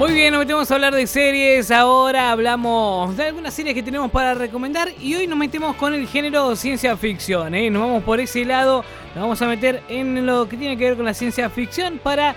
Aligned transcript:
Muy 0.00 0.14
bien, 0.14 0.32
nos 0.32 0.38
metemos 0.38 0.70
a 0.70 0.74
hablar 0.76 0.94
de 0.94 1.06
series. 1.06 1.70
Ahora 1.70 2.32
hablamos 2.32 3.14
de 3.18 3.24
algunas 3.24 3.52
series 3.52 3.74
que 3.74 3.82
tenemos 3.82 4.10
para 4.10 4.32
recomendar. 4.32 4.88
Y 4.98 5.14
hoy 5.14 5.26
nos 5.26 5.36
metemos 5.36 5.76
con 5.76 5.92
el 5.92 6.08
género 6.08 6.56
ciencia 6.56 6.96
ficción. 6.96 7.54
¿eh? 7.54 7.68
Nos 7.68 7.82
vamos 7.82 8.02
por 8.04 8.18
ese 8.18 8.46
lado. 8.46 8.82
Nos 9.14 9.22
vamos 9.22 9.42
a 9.42 9.46
meter 9.46 9.82
en 9.90 10.24
lo 10.24 10.48
que 10.48 10.56
tiene 10.56 10.78
que 10.78 10.84
ver 10.84 10.96
con 10.96 11.04
la 11.04 11.12
ciencia 11.12 11.50
ficción 11.50 12.00
para 12.02 12.34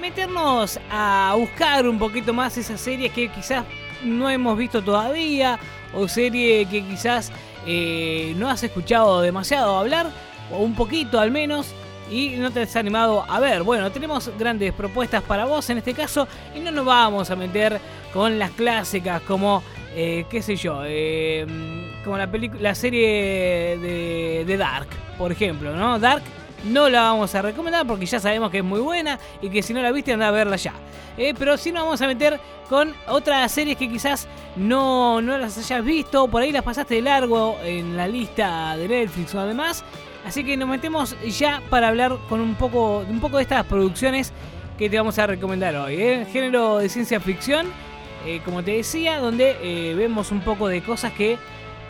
meternos 0.00 0.80
a 0.90 1.34
buscar 1.36 1.86
un 1.86 1.98
poquito 1.98 2.32
más 2.32 2.56
esas 2.56 2.80
series 2.80 3.12
que 3.12 3.28
quizás 3.28 3.66
no 4.02 4.30
hemos 4.30 4.56
visto 4.56 4.82
todavía. 4.82 5.58
O 5.92 6.08
serie 6.08 6.64
que 6.64 6.82
quizás 6.82 7.32
eh, 7.66 8.32
no 8.38 8.48
has 8.48 8.62
escuchado 8.62 9.20
demasiado 9.20 9.76
hablar. 9.76 10.10
O 10.50 10.62
un 10.62 10.74
poquito 10.74 11.20
al 11.20 11.32
menos 11.32 11.74
y 12.10 12.30
no 12.30 12.50
te 12.50 12.62
has 12.62 12.76
animado 12.76 13.24
a 13.28 13.40
ver. 13.40 13.62
Bueno, 13.62 13.90
tenemos 13.90 14.30
grandes 14.38 14.72
propuestas 14.72 15.22
para 15.22 15.44
vos 15.44 15.68
en 15.70 15.78
este 15.78 15.94
caso 15.94 16.28
y 16.54 16.60
no 16.60 16.70
nos 16.70 16.84
vamos 16.84 17.30
a 17.30 17.36
meter 17.36 17.80
con 18.12 18.38
las 18.38 18.50
clásicas 18.50 19.22
como, 19.22 19.62
eh, 19.94 20.26
qué 20.28 20.42
sé 20.42 20.56
yo, 20.56 20.82
eh, 20.84 21.46
como 22.04 22.18
la, 22.18 22.28
la 22.60 22.74
serie 22.74 23.78
de, 23.78 24.44
de 24.46 24.56
Dark, 24.56 24.88
por 25.16 25.32
ejemplo, 25.32 25.74
¿no? 25.74 25.98
Dark 25.98 26.22
no 26.64 26.88
la 26.88 27.02
vamos 27.02 27.34
a 27.34 27.42
recomendar 27.42 27.86
porque 27.86 28.06
ya 28.06 28.20
sabemos 28.20 28.50
que 28.50 28.58
es 28.58 28.64
muy 28.64 28.80
buena 28.80 29.18
y 29.40 29.48
que 29.48 29.62
si 29.62 29.74
no 29.74 29.82
la 29.82 29.90
viste 29.90 30.12
anda 30.12 30.28
a 30.28 30.30
verla 30.30 30.56
ya. 30.56 30.74
Eh, 31.16 31.34
pero 31.38 31.56
sí 31.56 31.72
nos 31.72 31.84
vamos 31.84 32.00
a 32.00 32.06
meter 32.06 32.40
con 32.68 32.94
otras 33.08 33.52
series 33.52 33.76
que 33.76 33.88
quizás 33.88 34.26
no, 34.56 35.20
no 35.20 35.36
las 35.36 35.58
hayas 35.58 35.84
visto, 35.84 36.28
por 36.28 36.42
ahí 36.42 36.52
las 36.52 36.62
pasaste 36.62 36.94
de 36.96 37.02
largo 37.02 37.58
en 37.62 37.96
la 37.96 38.08
lista 38.08 38.76
de 38.76 38.88
Netflix 38.88 39.34
o 39.34 39.40
además. 39.40 39.84
Así 40.24 40.44
que 40.44 40.56
nos 40.56 40.68
metemos 40.68 41.16
ya 41.26 41.62
para 41.68 41.88
hablar 41.88 42.16
con 42.28 42.40
un 42.40 42.54
poco, 42.54 42.98
un 43.08 43.20
poco 43.20 43.38
de 43.38 43.42
estas 43.42 43.66
producciones 43.66 44.32
que 44.78 44.88
te 44.88 44.96
vamos 44.96 45.18
a 45.18 45.26
recomendar 45.26 45.74
hoy. 45.76 45.94
¿eh? 45.94 46.26
Género 46.32 46.78
de 46.78 46.88
ciencia 46.88 47.20
ficción, 47.20 47.66
eh, 48.24 48.40
como 48.44 48.62
te 48.62 48.72
decía, 48.72 49.18
donde 49.18 49.56
eh, 49.62 49.94
vemos 49.94 50.30
un 50.30 50.40
poco 50.40 50.68
de 50.68 50.80
cosas 50.82 51.12
que 51.12 51.38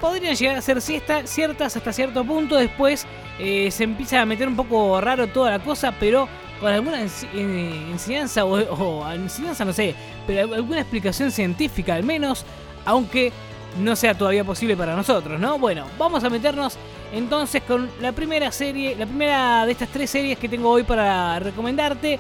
podrían 0.01 0.35
llegar 0.35 0.57
a 0.57 0.63
ser 0.63 0.81
ciertas 0.81 1.77
hasta 1.77 1.93
cierto 1.93 2.25
punto. 2.25 2.57
Después 2.57 3.07
se 3.39 3.85
empieza 3.85 4.21
a 4.21 4.27
meter 4.27 4.49
un 4.49 4.57
poco 4.57 5.01
raro 5.01 5.27
toda 5.27 5.51
la 5.51 5.59
cosa, 5.59 5.93
pero 5.99 6.29
con 6.61 6.73
alguna 6.73 7.01
enseñanza 7.01 8.45
o, 8.45 8.57
o 8.57 9.13
enseñanza, 9.13 9.65
no 9.65 9.73
sé, 9.73 9.95
pero 10.27 10.55
alguna 10.55 10.81
explicación 10.81 11.31
científica 11.31 11.95
al 11.95 12.05
menos, 12.05 12.45
aunque 12.85 13.33
no 13.79 13.97
sea 13.97 14.15
todavía 14.15 14.45
posible 14.45 14.77
para 14.77 14.95
nosotros, 14.95 15.41
¿no? 15.41 15.59
Bueno, 15.59 15.87
vamos 15.99 16.23
a 16.25 16.31
meternos 16.31 16.77
entonces 17.13 17.63
con 17.63 17.91
la 18.01 18.13
primera 18.13 18.51
serie, 18.53 18.97
la 18.97 19.07
primera 19.07 19.67
de 19.67 19.73
estas 19.73 19.89
tres 19.89 20.11
series 20.11 20.39
que 20.39 20.49
tengo 20.49 20.71
hoy 20.71 20.83
para 20.83 21.39
recomendarte. 21.39 22.19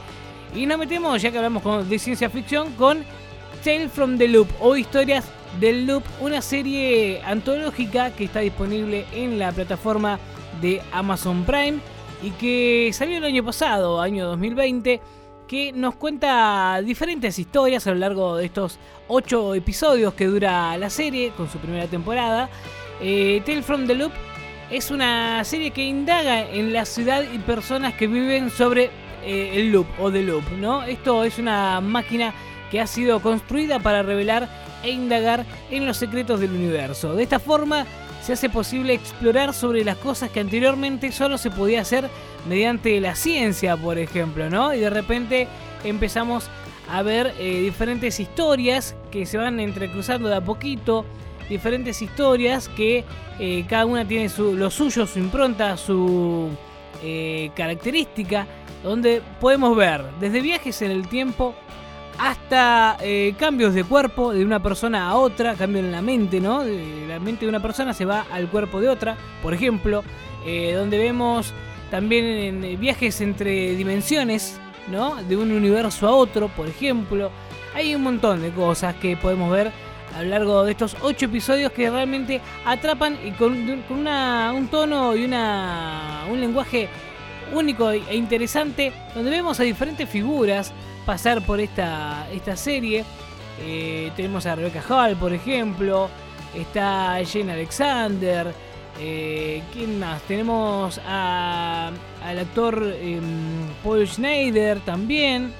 Y 0.54 0.66
nos 0.66 0.78
metemos, 0.78 1.20
ya 1.20 1.30
que 1.30 1.38
hablamos 1.38 1.88
de 1.88 1.98
ciencia 1.98 2.28
ficción, 2.28 2.72
con 2.72 3.04
Tale 3.64 3.88
from 3.88 4.18
the 4.18 4.28
Loop 4.28 4.48
o 4.60 4.76
Historias 4.76 5.24
del 5.60 5.86
Loop, 5.86 6.02
una 6.20 6.42
serie 6.42 7.22
antológica 7.24 8.10
que 8.10 8.24
está 8.24 8.40
disponible 8.40 9.06
en 9.12 9.38
la 9.38 9.52
plataforma 9.52 10.18
de 10.60 10.82
Amazon 10.92 11.44
Prime 11.44 11.78
y 12.22 12.30
que 12.32 12.90
salió 12.92 13.18
el 13.18 13.24
año 13.24 13.44
pasado, 13.44 14.00
año 14.00 14.26
2020 14.26 15.00
que 15.52 15.70
nos 15.70 15.96
cuenta 15.96 16.80
diferentes 16.82 17.38
historias 17.38 17.86
a 17.86 17.90
lo 17.90 17.96
largo 17.96 18.38
de 18.38 18.46
estos 18.46 18.78
ocho 19.06 19.54
episodios 19.54 20.14
que 20.14 20.24
dura 20.24 20.78
la 20.78 20.88
serie 20.88 21.30
con 21.36 21.46
su 21.50 21.58
primera 21.58 21.86
temporada. 21.86 22.48
Eh, 23.02 23.42
Tale 23.44 23.62
from 23.62 23.86
the 23.86 23.94
Loop 23.94 24.12
es 24.70 24.90
una 24.90 25.44
serie 25.44 25.70
que 25.70 25.84
indaga 25.84 26.40
en 26.40 26.72
la 26.72 26.86
ciudad 26.86 27.22
y 27.30 27.36
personas 27.36 27.92
que 27.92 28.06
viven 28.06 28.48
sobre 28.48 28.84
eh, 29.22 29.50
el 29.56 29.72
loop 29.72 29.86
o 30.00 30.10
The 30.10 30.22
Loop, 30.22 30.52
¿no? 30.52 30.84
Esto 30.84 31.22
es 31.22 31.38
una 31.38 31.82
máquina 31.82 32.32
que 32.70 32.80
ha 32.80 32.86
sido 32.86 33.20
construida 33.20 33.78
para 33.78 34.02
revelar 34.02 34.48
e 34.82 34.90
indagar 34.90 35.44
en 35.70 35.84
los 35.84 35.98
secretos 35.98 36.40
del 36.40 36.52
universo. 36.52 37.14
De 37.14 37.24
esta 37.24 37.38
forma 37.38 37.84
se 38.22 38.32
hace 38.32 38.48
posible 38.48 38.94
explorar 38.94 39.52
sobre 39.52 39.84
las 39.84 39.96
cosas 39.96 40.30
que 40.30 40.40
anteriormente 40.40 41.10
solo 41.12 41.38
se 41.38 41.50
podía 41.50 41.80
hacer 41.80 42.08
mediante 42.48 43.00
la 43.00 43.14
ciencia, 43.14 43.76
por 43.76 43.98
ejemplo, 43.98 44.48
¿no? 44.48 44.72
Y 44.72 44.80
de 44.80 44.90
repente 44.90 45.48
empezamos 45.84 46.48
a 46.88 47.02
ver 47.02 47.34
eh, 47.38 47.60
diferentes 47.60 48.20
historias 48.20 48.94
que 49.10 49.26
se 49.26 49.38
van 49.38 49.58
entrecruzando 49.60 50.28
de 50.28 50.36
a 50.36 50.40
poquito 50.40 51.04
diferentes 51.48 52.00
historias 52.00 52.68
que 52.68 53.04
eh, 53.38 53.64
cada 53.68 53.86
una 53.86 54.06
tiene 54.06 54.28
su, 54.28 54.54
lo 54.54 54.70
suyo, 54.70 55.06
su 55.06 55.18
impronta, 55.18 55.76
su 55.76 56.48
eh, 57.02 57.50
característica, 57.54 58.46
donde 58.82 59.22
podemos 59.40 59.76
ver 59.76 60.04
desde 60.20 60.40
viajes 60.40 60.80
en 60.82 60.90
el 60.92 61.08
tiempo 61.08 61.54
hasta 62.18 62.96
eh, 63.00 63.34
cambios 63.38 63.74
de 63.74 63.84
cuerpo 63.84 64.32
de 64.32 64.44
una 64.44 64.62
persona 64.62 65.08
a 65.08 65.16
otra, 65.16 65.54
cambio 65.54 65.80
en 65.80 65.92
la 65.92 66.02
mente, 66.02 66.40
¿no? 66.40 66.64
La 66.64 67.18
mente 67.18 67.44
de 67.44 67.48
una 67.48 67.60
persona 67.60 67.94
se 67.94 68.04
va 68.04 68.26
al 68.30 68.48
cuerpo 68.48 68.80
de 68.80 68.88
otra, 68.88 69.16
por 69.42 69.54
ejemplo, 69.54 70.02
donde 70.74 70.98
vemos 70.98 71.54
también 71.90 72.78
viajes 72.80 73.20
entre 73.20 73.76
dimensiones, 73.76 74.58
¿no? 74.88 75.16
De 75.22 75.36
un 75.36 75.52
universo 75.52 76.08
a 76.08 76.12
otro, 76.12 76.48
por 76.48 76.68
ejemplo. 76.68 77.30
Hay 77.74 77.94
un 77.94 78.02
montón 78.02 78.42
de 78.42 78.50
cosas 78.50 78.94
que 78.96 79.16
podemos 79.16 79.50
ver 79.50 79.70
a 80.16 80.22
lo 80.22 80.28
largo 80.28 80.64
de 80.64 80.72
estos 80.72 80.96
ocho 81.02 81.26
episodios 81.26 81.72
que 81.72 81.90
realmente 81.90 82.40
atrapan 82.64 83.18
y 83.24 83.30
con, 83.32 83.52
un 83.52 84.68
tono 84.70 85.16
y 85.16 85.24
una, 85.24 86.24
un 86.30 86.40
lenguaje 86.40 86.88
único 87.52 87.90
e 87.90 88.16
interesante, 88.16 88.92
donde 89.14 89.30
vemos 89.30 89.58
a 89.60 89.62
diferentes 89.62 90.08
figuras 90.08 90.72
pasar 91.04 91.44
por 91.44 91.60
esta, 91.60 92.26
esta 92.32 92.56
serie. 92.56 93.04
Eh, 93.60 94.10
tenemos 94.16 94.46
a 94.46 94.54
Rebecca 94.54 94.82
Hall, 94.88 95.16
por 95.16 95.32
ejemplo, 95.32 96.08
está 96.54 97.18
Jane 97.24 97.52
Alexander. 97.52 98.52
Eh, 99.00 99.62
¿Quién 99.72 99.98
más? 99.98 100.20
Tenemos 100.22 100.98
al 101.06 102.38
actor 102.38 102.94
em, 103.00 103.66
Paul 103.82 104.06
Schneider 104.06 104.80
también. 104.80 105.52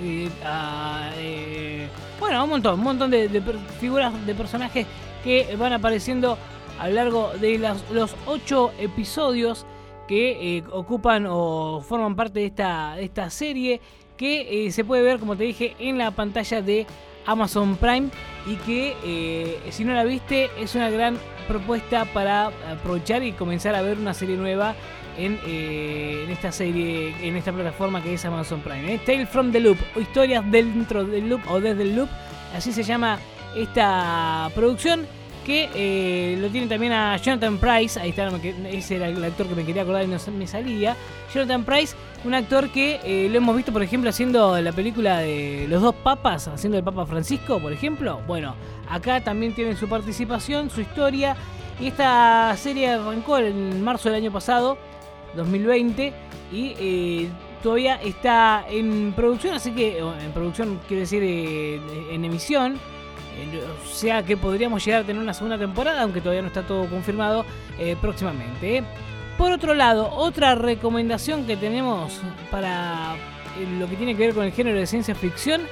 Eh, 0.00 1.88
bueno, 2.18 2.44
un 2.44 2.50
montón, 2.50 2.78
un 2.78 2.84
montón 2.84 3.10
de, 3.10 3.28
figuras 3.78 4.26
de 4.26 4.34
personajes 4.34 4.86
que 5.22 5.54
van 5.56 5.72
apareciendo 5.72 6.38
a 6.78 6.88
lo 6.88 6.94
largo 6.94 7.32
de 7.40 7.58
los 7.92 8.16
ocho 8.26 8.72
episodios 8.78 9.66
que 10.08 10.64
ocupan 10.72 11.26
o 11.28 11.80
forman 11.80 12.16
parte 12.16 12.40
de 12.40 12.46
esta, 12.46 12.98
esta 12.98 13.30
serie 13.30 13.80
que 14.22 14.66
eh, 14.66 14.70
se 14.70 14.84
puede 14.84 15.02
ver, 15.02 15.18
como 15.18 15.34
te 15.34 15.42
dije, 15.42 15.74
en 15.80 15.98
la 15.98 16.12
pantalla 16.12 16.62
de 16.62 16.86
Amazon 17.26 17.74
Prime 17.74 18.08
y 18.46 18.54
que 18.54 18.96
eh, 19.04 19.58
si 19.70 19.84
no 19.84 19.94
la 19.94 20.04
viste 20.04 20.48
es 20.60 20.76
una 20.76 20.90
gran 20.90 21.18
propuesta 21.48 22.04
para 22.04 22.52
aprovechar 22.70 23.24
y 23.24 23.32
comenzar 23.32 23.74
a 23.74 23.82
ver 23.82 23.98
una 23.98 24.14
serie 24.14 24.36
nueva 24.36 24.76
en, 25.18 25.40
esta 26.30 26.52
serie, 26.52 27.16
en 27.20 27.34
esta 27.34 27.52
plataforma 27.52 28.00
que 28.00 28.14
es 28.14 28.24
Amazon 28.24 28.60
Prime. 28.60 28.96
Tale 28.98 29.26
from 29.26 29.50
the 29.50 29.58
Loop 29.58 29.78
o 29.96 30.00
historias 30.00 30.48
dentro 30.52 31.04
del 31.04 31.28
loop 31.28 31.40
o 31.50 31.58
desde 31.58 31.82
el 31.82 31.96
loop, 31.96 32.08
así 32.54 32.72
se 32.72 32.84
llama 32.84 33.18
esta 33.56 34.52
producción 34.54 35.04
que 35.42 35.68
eh, 35.74 36.36
lo 36.38 36.48
tiene 36.48 36.66
también 36.66 36.92
a 36.92 37.16
Jonathan 37.16 37.58
Price, 37.58 37.98
ahí 37.98 38.10
está, 38.10 38.30
ese 38.70 38.96
era 38.96 39.08
el 39.08 39.22
actor 39.22 39.46
que 39.46 39.54
me 39.54 39.64
quería 39.64 39.82
acordar 39.82 40.04
y 40.04 40.06
no 40.06 40.18
me 40.36 40.46
salía. 40.46 40.96
Jonathan 41.32 41.64
Price, 41.64 41.94
un 42.24 42.34
actor 42.34 42.70
que 42.70 43.00
eh, 43.04 43.28
lo 43.28 43.38
hemos 43.38 43.56
visto, 43.56 43.72
por 43.72 43.82
ejemplo, 43.82 44.10
haciendo 44.10 44.60
la 44.60 44.72
película 44.72 45.18
de 45.18 45.66
Los 45.68 45.82
dos 45.82 45.94
papas, 45.94 46.48
haciendo 46.48 46.78
el 46.78 46.84
Papa 46.84 47.06
Francisco, 47.06 47.58
por 47.58 47.72
ejemplo. 47.72 48.20
Bueno, 48.26 48.54
acá 48.88 49.22
también 49.22 49.54
tiene 49.54 49.76
su 49.76 49.88
participación, 49.88 50.70
su 50.70 50.80
historia. 50.80 51.36
Y 51.80 51.88
esta 51.88 52.54
serie 52.56 52.90
arrancó 52.90 53.38
en 53.38 53.82
marzo 53.82 54.08
del 54.08 54.22
año 54.22 54.32
pasado 54.32 54.78
2020 55.34 56.12
y 56.52 56.74
eh, 56.78 57.28
todavía 57.62 57.96
está 57.96 58.64
en 58.68 59.12
producción, 59.16 59.54
así 59.54 59.72
que 59.72 59.98
en 59.98 60.32
producción 60.32 60.78
quiere 60.86 61.00
decir 61.00 61.22
en 61.22 62.24
emisión. 62.24 62.78
Eh, 63.36 63.60
o 63.64 63.88
sea 63.88 64.22
que 64.22 64.36
podríamos 64.36 64.84
llegar 64.84 65.02
a 65.02 65.04
tener 65.04 65.22
una 65.22 65.34
segunda 65.34 65.58
temporada, 65.58 66.02
aunque 66.02 66.20
todavía 66.20 66.42
no 66.42 66.48
está 66.48 66.62
todo 66.62 66.88
confirmado 66.88 67.44
próximamente. 68.00 68.84
Por 69.38 69.50
otro 69.50 69.74
lado, 69.74 70.10
otra 70.14 70.54
recomendación 70.54 71.46
que 71.46 71.56
tenemos 71.56 72.20
para 72.50 73.16
lo 73.78 73.88
que 73.88 73.96
tiene 73.96 74.14
que 74.14 74.26
ver 74.26 74.34
con 74.34 74.44
el 74.44 74.52
género 74.52 74.78
de 74.78 74.86
ciencia 74.86 75.14
ficción 75.14 75.62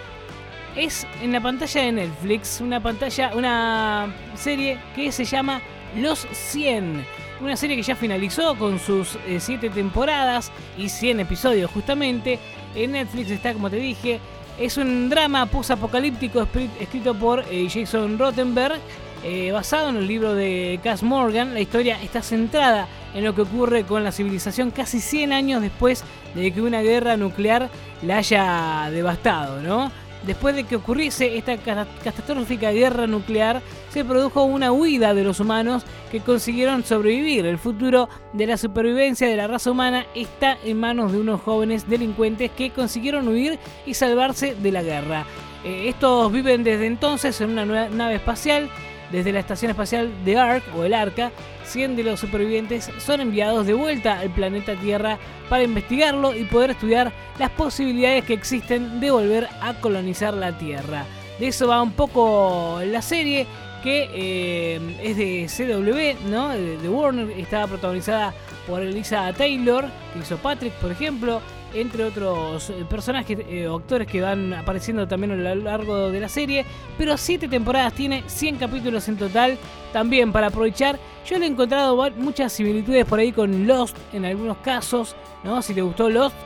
es 0.77 1.07
en 1.23 1.33
la 1.33 1.41
pantalla 1.41 1.83
de 1.83 1.93
Netflix, 1.93 2.61
una 2.61 2.83
pantalla, 2.83 3.33
una 3.35 4.15
serie 4.35 4.79
que 4.95 5.13
se 5.13 5.25
llama 5.25 5.61
Los 5.97 6.27
100 6.33 7.05
una 7.41 7.56
serie 7.56 7.77
que 7.77 7.83
ya 7.83 7.97
finalizó 7.97 8.55
con 8.56 8.79
sus 8.79 9.19
7 9.39 9.67
eh, 9.67 9.71
temporadas 9.71 10.53
y 10.77 10.89
100 10.89 11.21
episodios 11.21 11.71
justamente. 11.71 12.39
En 12.75 12.93
Netflix 12.93 13.31
está, 13.31 13.53
como 13.53 13.71
te 13.71 13.77
dije, 13.77 14.21
es 14.61 14.77
un 14.77 15.09
drama 15.09 15.47
post-apocalíptico 15.47 16.47
escrito 16.79 17.15
por 17.15 17.45
eh, 17.51 17.67
Jason 17.73 18.19
Rottenberg, 18.19 18.79
eh, 19.25 19.51
basado 19.53 19.89
en 19.89 19.97
el 19.97 20.07
libro 20.07 20.35
de 20.35 20.79
Cass 20.85 21.03
Morgan. 21.03 21.55
La 21.55 21.61
historia 21.61 22.01
está 22.03 22.21
centrada 22.21 22.87
en 23.15 23.25
lo 23.25 23.35
que 23.35 23.41
ocurre 23.41 23.85
con 23.85 24.05
la 24.05 24.12
civilización 24.12 24.71
casi 24.71 25.01
100 25.01 25.33
años 25.33 25.62
después 25.62 26.05
de 26.35 26.53
que 26.53 26.61
una 26.61 26.83
guerra 26.83 27.17
nuclear 27.17 27.71
la 28.03 28.19
haya 28.19 28.91
devastado, 28.91 29.62
¿no? 29.62 29.91
Después 30.26 30.55
de 30.55 30.64
que 30.64 30.76
ocurriese 30.76 31.37
esta 31.37 31.56
catastrófica 31.56 32.70
guerra 32.70 33.06
nuclear, 33.06 33.62
se 33.90 34.05
produjo 34.05 34.44
una 34.44 34.72
huida 34.72 35.14
de 35.14 35.25
los 35.25 35.40
humanos 35.40 35.84
que 36.11 36.20
consiguieron 36.20 36.84
sobrevivir. 36.84 37.46
El 37.46 37.58
futuro 37.58 38.08
de 38.32 38.46
la 38.46 38.56
supervivencia 38.56 39.28
de 39.28 39.37
la 39.37 39.46
raza 39.46 39.70
humana 39.70 40.06
está 40.14 40.58
en 40.64 40.78
manos 40.78 41.12
de 41.12 41.19
unos 41.19 41.40
jóvenes 41.40 41.88
delincuentes 41.88 42.50
que 42.50 42.70
consiguieron 42.70 43.28
huir 43.28 43.58
y 43.87 43.94
salvarse 43.94 44.55
de 44.55 44.72
la 44.72 44.82
guerra. 44.82 45.26
Eh, 45.64 45.88
estos 45.88 46.32
viven 46.32 46.64
desde 46.64 46.87
entonces 46.87 47.40
en 47.40 47.50
una 47.50 47.67
nueva 47.67 47.88
nave 47.90 48.14
espacial 48.17 48.70
desde 49.11 49.33
la 49.33 49.41
Estación 49.41 49.71
Espacial 49.71 50.11
de 50.25 50.39
Ark 50.39 50.62
o 50.77 50.85
el 50.85 50.95
Arca, 50.95 51.33
100 51.65 51.97
de 51.97 52.05
los 52.05 52.21
supervivientes 52.21 52.91
son 52.99 53.21
enviados 53.21 53.67
de 53.67 53.75
vuelta 53.75 54.19
al 54.21 54.31
planeta 54.31 54.75
Tierra 54.77 55.19
para 55.49 55.62
investigarlo 55.62 56.35
y 56.35 56.45
poder 56.45 56.71
estudiar 56.71 57.12
las 57.39 57.51
posibilidades 57.51 58.25
que 58.25 58.35
existen 58.35 59.01
de 59.01 59.11
volver 59.11 59.49
a 59.61 59.75
colonizar 59.75 60.35
la 60.35 60.57
Tierra. 60.57 61.05
De 61.39 61.49
eso 61.49 61.69
va 61.69 61.83
un 61.83 61.93
poco 61.93 62.81
la 62.85 63.03
serie 63.03 63.47
que 63.83 64.11
eh, 64.12 64.99
es 65.03 65.17
de 65.17 65.47
CW, 65.49 66.29
¿no? 66.29 66.51
De, 66.51 66.89
Warner, 66.89 67.31
estaba 67.31 67.67
protagonizada 67.67 68.35
por 68.67 68.83
Elisa 68.83 69.33
Taylor, 69.33 69.87
que 70.13 70.21
hizo 70.21 70.37
Patrick, 70.37 70.73
por 70.75 70.93
ejemplo, 70.93 71.41
entre 71.75 72.05
otros 72.05 72.70
eh, 72.70 72.84
personajes 72.88 73.38
eh, 73.49 73.67
o 73.69 73.76
actores 73.76 74.06
que 74.06 74.20
van 74.20 74.52
apareciendo 74.55 75.06
también 75.06 75.32
a 75.32 75.37
lo 75.37 75.55
largo 75.55 76.11
de 76.11 76.20
la 76.20 76.28
serie. 76.28 76.64
Pero 76.99 77.17
7 77.17 77.49
temporadas 77.49 77.93
tiene, 77.94 78.25
100 78.26 78.56
capítulos 78.56 79.08
en 79.08 79.17
total. 79.17 79.58
También 79.93 80.32
para 80.32 80.49
aprovechar, 80.49 80.99
yo 81.26 81.38
le 81.38 81.46
he 81.46 81.49
encontrado 81.49 82.11
muchas 82.17 82.52
similitudes 82.52 83.05
por 83.05 83.19
ahí 83.19 83.32
con 83.32 83.67
Lost 83.67 83.96
en 84.12 84.25
algunos 84.25 84.58
casos. 84.58 85.17
¿no? 85.44 85.62
Si 85.62 85.75
te 85.75 85.82
gustó 85.82 86.08
Lost, 86.08 86.37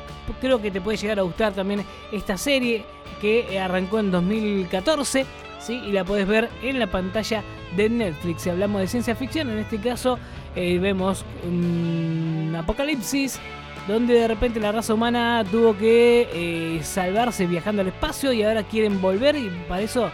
creo 0.40 0.60
que 0.60 0.70
te 0.70 0.80
puede 0.80 0.96
llegar 0.96 1.18
a 1.18 1.22
gustar 1.22 1.52
también 1.52 1.84
esta 2.12 2.36
serie 2.36 2.84
que 3.20 3.58
arrancó 3.58 3.98
en 3.98 4.10
2014. 4.10 5.26
¿sí? 5.60 5.74
Y 5.86 5.92
la 5.92 6.04
puedes 6.04 6.26
ver 6.26 6.48
en 6.62 6.78
la 6.78 6.86
pantalla 6.86 7.42
de 7.76 7.88
Netflix. 7.88 8.42
Si 8.42 8.50
hablamos 8.50 8.80
de 8.80 8.86
ciencia 8.86 9.14
ficción, 9.14 9.50
en 9.50 9.58
este 9.58 9.78
caso 9.78 10.18
eh, 10.56 10.78
vemos 10.78 11.24
un 11.44 12.54
apocalipsis 12.56 13.40
donde 13.86 14.14
de 14.14 14.28
repente 14.28 14.60
la 14.60 14.72
raza 14.72 14.94
humana 14.94 15.44
tuvo 15.50 15.76
que 15.76 16.28
eh, 16.32 16.82
salvarse 16.82 17.46
viajando 17.46 17.82
al 17.82 17.88
espacio 17.88 18.32
y 18.32 18.42
ahora 18.42 18.62
quieren 18.62 19.00
volver 19.00 19.36
y 19.36 19.50
para 19.68 19.82
eso 19.82 20.10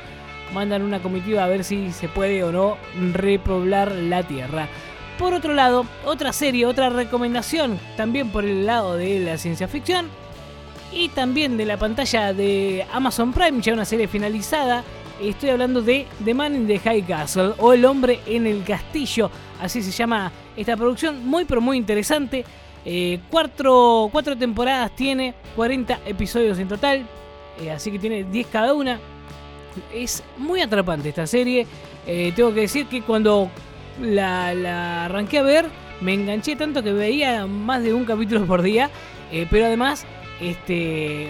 mandan 0.52 0.82
una 0.82 1.00
comitiva 1.00 1.44
a 1.44 1.49
ver 1.49 1.62
si 1.62 1.93
se 1.93 2.08
puede 2.08 2.43
o 2.43 2.50
no 2.50 2.76
repoblar 3.12 3.93
la 3.93 4.22
Tierra. 4.25 4.69
Por 5.19 5.34
otro 5.34 5.55
lado, 5.55 5.87
otra 6.05 6.32
serie, 6.32 6.67
otra 6.67 6.88
recomendación, 6.88 7.78
también 7.96 8.31
por 8.31 8.44
el 8.44 8.67
lado 8.67 8.96
de 8.96 9.20
la 9.20 9.38
ciencia 9.38 9.69
ficción 9.69 10.08
y 10.93 11.08
también 11.11 11.56
de 11.56 11.67
la 11.67 11.76
pantalla 11.76 12.32
de 12.32 12.87
Amazon 12.93 13.32
Prime, 13.32 13.61
ya 13.61 13.75
una 13.75 13.84
serie 13.84 14.08
finalizada. 14.08 14.82
Estoy 15.20 15.50
hablando 15.50 15.82
de 15.82 16.06
The 16.25 16.32
Man 16.32 16.56
in 16.56 16.67
the 16.67 16.78
High 16.78 17.02
Castle 17.02 17.52
o 17.58 17.75
El 17.75 17.84
hombre 17.84 18.20
en 18.26 18.46
el 18.46 18.64
castillo, 18.64 19.31
así 19.61 19.82
se 19.82 19.90
llama 19.90 20.32
esta 20.56 20.76
producción, 20.76 21.26
muy 21.26 21.44
pero 21.44 21.61
muy 21.61 21.76
interesante. 21.76 22.44
Eh, 22.85 23.21
cuatro, 23.31 24.11
temporadas 24.38 24.94
tiene, 24.97 25.35
40 25.56 26.00
episodios 26.06 26.59
en 26.59 26.69
total, 26.69 27.06
eh, 27.61 27.71
así 27.71 27.91
que 27.91 27.99
tiene 27.99 28.25
10 28.25 28.47
cada 28.47 28.75
una. 28.75 28.99
Es 29.94 30.23
muy 30.37 30.61
atrapante 30.61 31.11
esta 31.11 31.27
serie. 31.27 31.67
Eh, 32.06 32.32
tengo 32.35 32.53
que 32.55 32.61
decir 32.61 32.87
que 32.87 33.03
cuando 33.03 33.50
la, 34.00 35.05
arranqué 35.05 35.38
a 35.38 35.43
ver, 35.43 35.67
me 36.00 36.15
enganché 36.15 36.56
tanto 36.56 36.82
que 36.82 36.93
veía 36.93 37.47
más 37.47 37.82
de 37.82 37.93
un 37.93 38.05
capítulo 38.05 38.47
por 38.47 38.62
día, 38.62 38.91
pero 39.50 39.67
además, 39.67 40.06
este, 40.41 41.29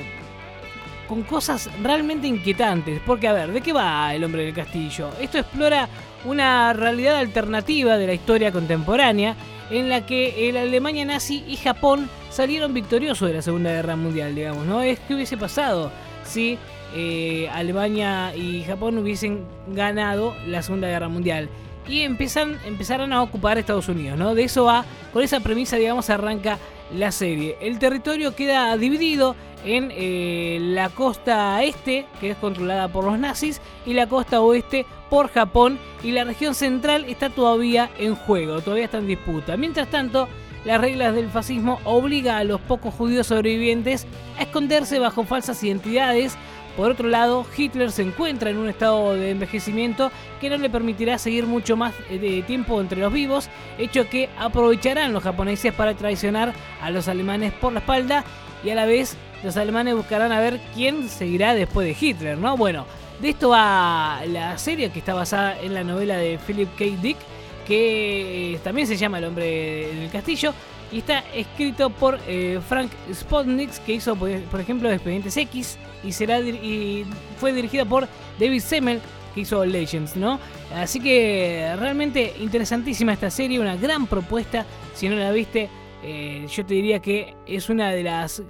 con 1.08 1.22
cosas 1.24 1.68
realmente 1.82 2.28
inquietantes. 2.28 3.00
Porque, 3.04 3.26
a 3.26 3.32
ver, 3.32 3.52
¿de 3.52 3.60
qué 3.60 3.72
va 3.72 4.14
el 4.14 4.22
hombre 4.22 4.44
del 4.44 4.54
castillo? 4.54 5.10
Esto 5.20 5.38
explora 5.38 5.88
una 6.24 6.72
realidad 6.72 7.16
alternativa 7.16 7.98
de 7.98 8.06
la 8.06 8.14
historia 8.14 8.52
contemporánea 8.52 9.34
en 9.70 9.88
la 9.88 10.06
que 10.06 10.48
el 10.48 10.56
Alemania 10.56 11.04
nazi 11.04 11.44
y 11.46 11.56
Japón 11.56 12.08
salieron 12.30 12.74
victoriosos 12.74 13.28
de 13.28 13.34
la 13.34 13.42
Segunda 13.42 13.70
Guerra 13.70 13.96
Mundial, 13.96 14.34
digamos, 14.34 14.66
¿no? 14.66 14.82
Es 14.82 14.98
que 15.00 15.14
hubiese 15.14 15.36
pasado 15.36 15.90
si 16.24 16.58
eh, 16.94 17.48
Alemania 17.52 18.34
y 18.34 18.62
Japón 18.64 18.98
hubiesen 18.98 19.44
ganado 19.68 20.34
la 20.46 20.62
Segunda 20.62 20.88
Guerra 20.88 21.08
Mundial 21.08 21.48
y 21.88 22.02
empiezan, 22.02 22.58
empezaron 22.66 23.12
a 23.12 23.22
ocupar 23.22 23.58
Estados 23.58 23.88
Unidos, 23.88 24.18
¿no? 24.18 24.34
De 24.34 24.44
eso 24.44 24.64
va, 24.64 24.84
con 25.12 25.22
esa 25.22 25.40
premisa, 25.40 25.76
digamos, 25.76 26.10
arranca 26.10 26.58
la 26.94 27.12
serie. 27.12 27.56
El 27.60 27.78
territorio 27.78 28.34
queda 28.34 28.76
dividido 28.76 29.36
en 29.64 29.90
eh, 29.92 30.58
la 30.60 30.88
costa 30.88 31.62
este, 31.62 32.06
que 32.20 32.30
es 32.30 32.36
controlada 32.36 32.88
por 32.88 33.04
los 33.04 33.18
nazis, 33.18 33.60
y 33.86 33.92
la 33.92 34.06
costa 34.06 34.40
oeste 34.40 34.86
por 35.10 35.28
Japón, 35.28 35.78
y 36.02 36.12
la 36.12 36.24
región 36.24 36.54
central 36.54 37.04
está 37.04 37.30
todavía 37.30 37.90
en 37.98 38.14
juego, 38.14 38.60
todavía 38.60 38.86
está 38.86 38.98
en 38.98 39.06
disputa. 39.06 39.56
Mientras 39.56 39.88
tanto, 39.90 40.28
las 40.64 40.80
reglas 40.80 41.14
del 41.14 41.28
fascismo 41.30 41.80
obligan 41.84 42.36
a 42.36 42.44
los 42.44 42.60
pocos 42.60 42.94
judíos 42.94 43.26
sobrevivientes 43.26 44.06
a 44.38 44.42
esconderse 44.42 44.98
bajo 44.98 45.24
falsas 45.24 45.62
identidades. 45.62 46.36
Por 46.80 46.92
otro 46.92 47.10
lado, 47.10 47.44
Hitler 47.54 47.92
se 47.92 48.00
encuentra 48.00 48.48
en 48.48 48.56
un 48.56 48.66
estado 48.66 49.12
de 49.12 49.32
envejecimiento 49.32 50.10
que 50.40 50.48
no 50.48 50.56
le 50.56 50.70
permitirá 50.70 51.18
seguir 51.18 51.44
mucho 51.44 51.76
más 51.76 51.92
eh, 52.08 52.18
de 52.18 52.40
tiempo 52.40 52.80
entre 52.80 53.00
los 53.00 53.12
vivos, 53.12 53.50
hecho 53.76 54.08
que 54.08 54.30
aprovecharán 54.38 55.12
los 55.12 55.22
japoneses 55.22 55.74
para 55.74 55.92
traicionar 55.92 56.54
a 56.80 56.90
los 56.90 57.06
alemanes 57.06 57.52
por 57.52 57.74
la 57.74 57.80
espalda 57.80 58.24
y 58.64 58.70
a 58.70 58.74
la 58.74 58.86
vez 58.86 59.18
los 59.42 59.58
alemanes 59.58 59.94
buscarán 59.94 60.32
a 60.32 60.40
ver 60.40 60.58
quién 60.74 61.06
seguirá 61.10 61.52
después 61.52 61.86
de 61.86 62.06
Hitler, 62.06 62.38
¿no? 62.38 62.56
Bueno, 62.56 62.86
de 63.20 63.28
esto 63.28 63.50
va 63.50 64.22
la 64.26 64.56
serie 64.56 64.88
que 64.88 65.00
está 65.00 65.12
basada 65.12 65.60
en 65.60 65.74
la 65.74 65.84
novela 65.84 66.16
de 66.16 66.38
Philip 66.38 66.70
K. 66.78 66.84
Dick, 67.02 67.18
que 67.66 68.54
eh, 68.54 68.60
también 68.64 68.86
se 68.86 68.96
llama 68.96 69.18
El 69.18 69.26
hombre 69.26 69.86
del 69.94 70.10
castillo, 70.10 70.54
y 70.92 70.98
está 70.98 71.20
escrito 71.34 71.90
por 71.90 72.18
eh, 72.26 72.60
Frank 72.68 72.90
Spotnitz, 73.12 73.78
que 73.80 73.94
hizo, 73.94 74.16
por 74.16 74.60
ejemplo, 74.60 74.90
Expedientes 74.90 75.36
X, 75.36 75.78
y, 76.02 76.12
será, 76.12 76.40
y 76.40 77.04
fue 77.38 77.52
dirigida 77.52 77.84
por 77.84 78.08
David 78.38 78.60
Semmel, 78.60 79.00
que 79.34 79.42
hizo 79.42 79.64
Legends, 79.64 80.16
¿no? 80.16 80.40
Así 80.74 81.00
que 81.00 81.74
realmente 81.78 82.34
interesantísima 82.40 83.12
esta 83.12 83.30
serie, 83.30 83.60
una 83.60 83.76
gran 83.76 84.06
propuesta. 84.06 84.66
Si 84.94 85.08
no 85.08 85.16
la 85.16 85.30
viste, 85.30 85.68
eh, 86.02 86.46
yo 86.50 86.66
te 86.66 86.74
diría 86.74 87.00
que 87.00 87.34
es 87.46 87.68
una 87.68 87.90
de 87.90 88.02
las 88.02 88.42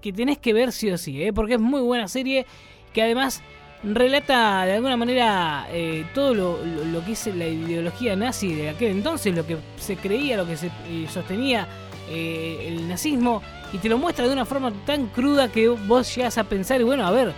que 0.00 0.12
tenés 0.12 0.38
que 0.38 0.52
ver 0.52 0.72
sí 0.72 0.90
o 0.90 0.98
sí, 0.98 1.22
¿eh? 1.22 1.32
porque 1.32 1.54
es 1.54 1.60
muy 1.60 1.80
buena 1.80 2.08
serie 2.08 2.44
que 2.92 3.02
además 3.02 3.42
relata 3.84 4.64
de 4.64 4.74
alguna 4.74 4.96
manera 4.96 5.66
eh, 5.70 6.04
todo 6.14 6.34
lo, 6.34 7.04
que 7.04 7.12
es 7.12 7.26
la 7.34 7.46
ideología 7.46 8.14
nazi 8.16 8.54
de 8.54 8.70
aquel 8.70 8.92
entonces, 8.92 9.34
lo 9.34 9.46
que 9.46 9.56
se 9.76 9.96
creía, 9.96 10.36
lo 10.36 10.46
que 10.46 10.56
se 10.56 10.68
eh, 10.88 11.06
sostenía 11.10 11.68
el 12.10 12.88
nazismo, 12.88 13.42
y 13.72 13.78
te 13.78 13.88
lo 13.88 13.96
muestra 13.96 14.26
de 14.26 14.32
una 14.34 14.44
forma 14.44 14.70
tan 14.84 15.06
cruda 15.06 15.50
que 15.50 15.68
vos 15.68 16.14
llegas 16.14 16.36
a 16.36 16.44
pensar, 16.44 16.78
y 16.80 16.84
bueno, 16.84 17.06
a 17.06 17.10
ver, 17.10 17.32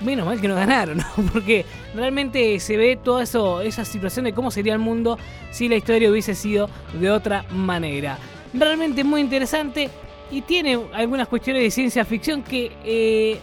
menos 0.00 0.26
mal 0.26 0.40
que 0.40 0.48
no 0.48 0.54
ganaron, 0.54 1.00
porque 1.32 1.64
realmente 1.94 2.58
se 2.60 2.76
ve 2.76 2.96
toda 2.96 3.22
eso, 3.22 3.60
esa 3.60 3.84
situación 3.84 4.24
de 4.24 4.32
cómo 4.32 4.50
sería 4.50 4.72
el 4.72 4.78
mundo 4.78 5.18
si 5.50 5.68
la 5.68 5.76
historia 5.76 6.10
hubiese 6.10 6.34
sido 6.34 6.68
de 6.94 7.10
otra 7.10 7.44
manera. 7.50 8.18
Realmente 8.52 9.04
muy 9.04 9.20
interesante 9.20 9.90
y 10.30 10.42
tiene 10.42 10.78
algunas 10.92 11.28
cuestiones 11.28 11.62
de 11.62 11.70
ciencia 11.70 12.04
ficción 12.04 12.42
que 12.42 12.72
eh, 12.84 13.38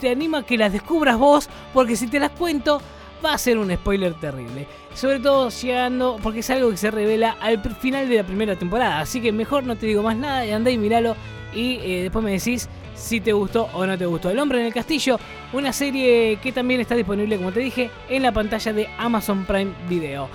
te 0.00 0.10
anima 0.10 0.38
a 0.38 0.42
que 0.42 0.58
las 0.58 0.72
descubras 0.72 1.18
vos, 1.18 1.48
porque 1.72 1.96
si 1.96 2.06
te 2.08 2.18
las 2.18 2.30
cuento 2.30 2.80
va 3.24 3.34
a 3.34 3.38
ser 3.38 3.58
un 3.58 3.72
spoiler 3.72 4.14
terrible. 4.14 4.66
Sobre 4.94 5.20
todo 5.20 5.50
llegando, 5.50 6.18
porque 6.22 6.40
es 6.40 6.50
algo 6.50 6.70
que 6.70 6.76
se 6.76 6.90
revela 6.90 7.36
al 7.40 7.60
final 7.76 8.08
de 8.08 8.16
la 8.16 8.24
primera 8.24 8.56
temporada. 8.56 9.00
Así 9.00 9.20
que 9.20 9.30
mejor 9.30 9.64
no 9.64 9.76
te 9.76 9.86
digo 9.86 10.02
más 10.02 10.16
nada, 10.16 10.44
y 10.44 10.50
andá 10.50 10.70
y 10.70 10.78
miralo 10.78 11.14
y 11.54 11.78
eh, 11.82 12.02
después 12.04 12.24
me 12.24 12.32
decís 12.32 12.68
si 12.94 13.20
te 13.20 13.32
gustó 13.32 13.68
o 13.72 13.86
no 13.86 13.96
te 13.96 14.06
gustó. 14.06 14.30
El 14.30 14.38
hombre 14.38 14.60
en 14.60 14.66
el 14.66 14.74
castillo, 14.74 15.18
una 15.52 15.72
serie 15.72 16.38
que 16.42 16.52
también 16.52 16.80
está 16.80 16.94
disponible, 16.94 17.36
como 17.36 17.52
te 17.52 17.60
dije, 17.60 17.90
en 18.08 18.22
la 18.22 18.32
pantalla 18.32 18.72
de 18.72 18.88
Amazon 18.98 19.44
Prime 19.44 19.72
Video. 19.88 20.28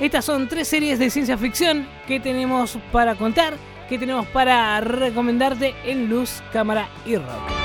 Estas 0.00 0.24
son 0.24 0.48
tres 0.48 0.68
series 0.68 0.98
de 0.98 1.10
ciencia 1.10 1.38
ficción 1.38 1.86
que 2.06 2.20
tenemos 2.20 2.78
para 2.92 3.14
contar 3.14 3.54
que 3.88 3.98
tenemos 3.98 4.26
para 4.28 4.80
recomendarte 4.80 5.74
en 5.84 6.08
Luz, 6.08 6.42
Cámara 6.52 6.88
y 7.04 7.16
Rock. 7.16 7.63